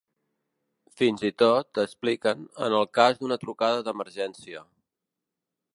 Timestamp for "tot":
1.41-1.69